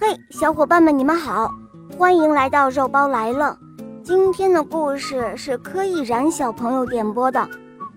[0.00, 1.50] 嘿，小伙伴们，你们好，
[1.98, 3.58] 欢迎来到肉包来了。
[4.04, 7.48] 今天的故事是柯以然小朋友点播的，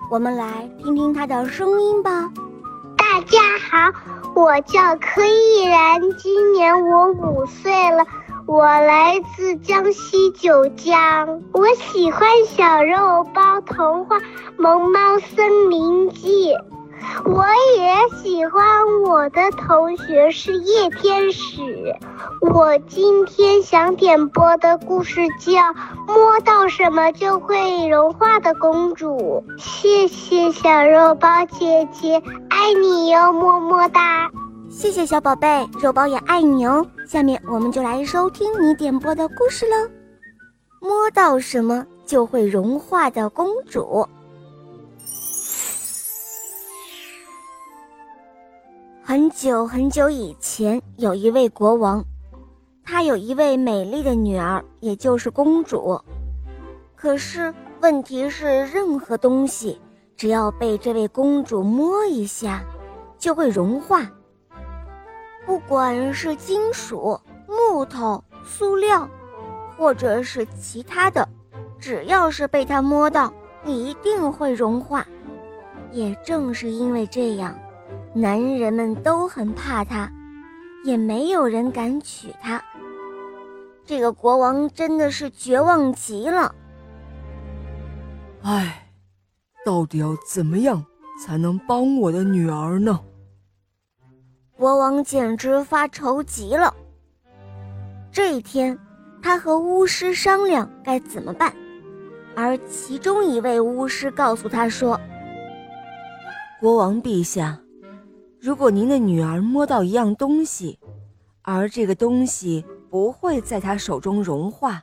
[0.10, 2.28] 我们来听听他的声音吧。
[2.98, 3.94] 大家好，
[4.34, 8.04] 我叫柯以然，今年我五岁了，
[8.48, 14.18] 我来自江西九江，我喜欢小肉包童话
[14.58, 16.52] 《萌猫森林记》。
[17.26, 17.46] 我
[17.78, 18.64] 也喜欢
[19.04, 21.96] 我的同学是叶天使。
[22.42, 25.52] 我今天想点播的故事叫
[26.08, 29.44] 《摸到什么就会融化的公主》。
[29.62, 34.30] 谢谢小肉包姐姐，爱你哟，么么哒！
[34.70, 36.86] 谢谢小宝贝，肉包也爱你哦。
[37.08, 39.76] 下面我们就来收听你点播的故事喽，
[40.80, 43.82] 《摸到什么就会融化的公主》。
[49.12, 52.02] 很久很久以前，有一位国王，
[52.82, 56.00] 他有一位美丽的女儿，也就是公主。
[56.96, 59.78] 可是问题是，任何东西
[60.16, 62.64] 只要被这位公主摸一下，
[63.18, 64.10] 就会融化。
[65.46, 69.06] 不管是金属、木头、塑料，
[69.76, 71.28] 或者是其他的，
[71.78, 73.34] 只要是被她摸到，
[73.66, 75.06] 一定会融化。
[75.92, 77.54] 也正是因为这样。
[78.14, 80.12] 男人们都很怕他，
[80.84, 82.62] 也没有人敢娶她。
[83.86, 86.54] 这个国王真的是绝望极了。
[88.44, 88.90] 唉，
[89.66, 90.86] 到底要怎么样
[91.24, 93.00] 才能帮我的女儿呢？
[94.58, 96.74] 国王简直发愁极了。
[98.12, 98.78] 这一天，
[99.22, 101.54] 他和巫师商量该怎么办，
[102.36, 105.00] 而其中一位巫师告诉他说
[106.60, 107.58] ：“国王陛下。”
[108.42, 110.80] 如果您的女儿摸到一样东西，
[111.44, 114.82] 而这个东西不会在她手中融化，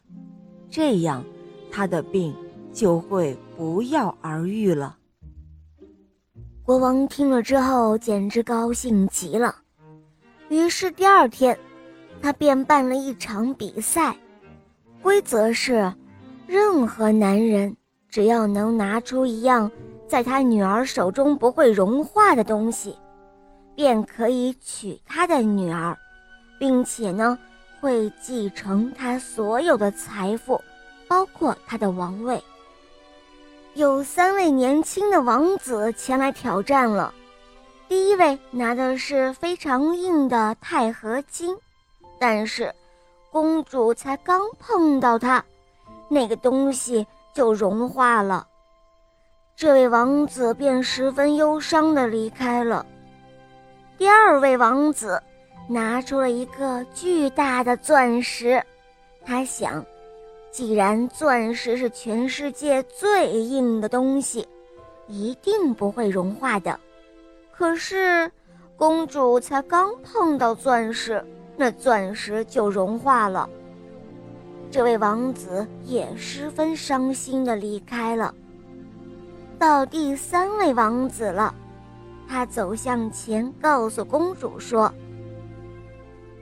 [0.70, 1.24] 这样
[1.68, 2.32] 她的病
[2.72, 4.96] 就会不药而愈了。
[6.62, 9.52] 国王听了之后简直高兴极了，
[10.48, 11.58] 于是第二天，
[12.22, 14.16] 他便办了一场比赛，
[15.02, 15.92] 规则是，
[16.47, 17.76] 任何男人
[18.08, 19.68] 只要能拿出一样
[20.06, 22.94] 在他女儿手中不会融化的东西。
[23.78, 25.97] 便可以娶他的女儿，
[26.59, 27.39] 并且呢，
[27.81, 30.61] 会继承他所有的财富，
[31.06, 32.43] 包括他的王位。
[33.75, 37.15] 有三位年轻的王子前来挑战了。
[37.89, 41.56] 第一位拿的是非常硬的钛合金，
[42.19, 42.75] 但是
[43.31, 45.45] 公主才刚碰到它，
[46.09, 48.45] 那个东西就融化了。
[49.55, 52.84] 这位王子便十分忧伤地离开了。
[53.98, 55.20] 第二位王子
[55.69, 58.62] 拿出了一个巨大的钻石，
[59.25, 59.84] 他想，
[60.53, 64.47] 既然钻石是全世界最硬的东西，
[65.09, 66.78] 一定不会融化的。
[67.50, 68.31] 可是，
[68.76, 71.20] 公主才刚碰到钻石，
[71.56, 73.50] 那钻石就融化了。
[74.70, 78.32] 这位王子也十分伤心的离开了。
[79.59, 81.53] 到第三位王子了。
[82.28, 84.93] 他走向前，告诉公主说：“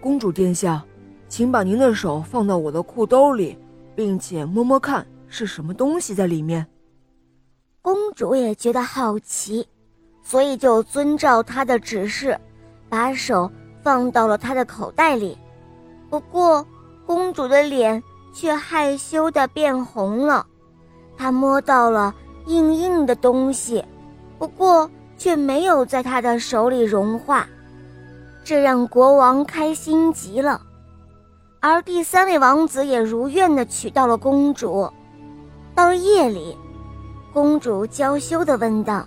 [0.03, 0.85] 公主殿下，
[1.29, 3.57] 请把您的手放到我的裤兜里，
[3.95, 6.67] 并且摸摸看是什么东西在里面。”
[7.81, 9.65] 公主也觉得好奇，
[10.25, 12.37] 所以就遵照他的指示，
[12.89, 13.49] 把手
[13.81, 15.39] 放到了他的口袋里。
[16.11, 16.67] 不过，
[17.07, 20.45] 公主的脸却害羞的变红了。
[21.17, 22.13] 她摸到了
[22.47, 23.85] 硬硬的东西，
[24.37, 24.91] 不过。
[25.19, 27.47] 却没有在他的手里融化，
[28.44, 30.60] 这让国王开心极了。
[31.60, 34.91] 而第三位王子也如愿的娶到了公主。
[35.75, 36.56] 到了夜里，
[37.32, 39.06] 公主娇羞的问道：“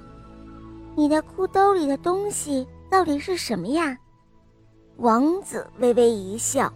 [0.96, 3.98] 你的裤兜里的东西到底是什么呀？”
[4.98, 6.72] 王子微微一笑，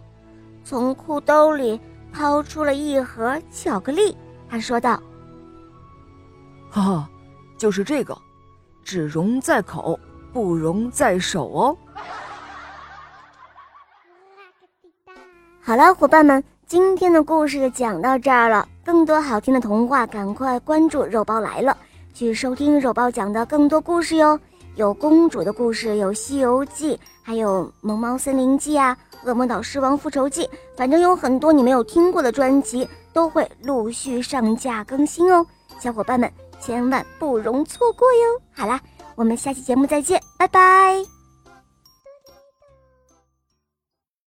[0.64, 1.78] 从裤兜里
[2.12, 4.16] 掏出了一盒巧克力。
[4.48, 5.00] 他说道
[6.70, 7.10] ：“哈哈，
[7.58, 8.16] 就是这个。”
[8.84, 9.98] 只容在口，
[10.32, 11.76] 不容在手哦。
[15.60, 18.68] 好了，伙伴们，今天的故事就讲到这儿了。
[18.84, 21.74] 更多好听的童话，赶快关注“肉包来了”，
[22.12, 24.38] 去收听肉包讲的更多故事哟。
[24.76, 28.94] 有公主的故事，有《西游记》，还有《萌猫森林记》啊，
[29.26, 30.44] 《恶魔岛狮王复仇记》，
[30.76, 35.46] 反正有很多你没有听过的专辑都会陆续上架更新哦，
[35.78, 36.30] 小伙伴们。
[36.64, 38.40] 千万不容错过哟！
[38.54, 38.80] 好啦，
[39.16, 41.13] 我们下期节目再见，拜拜。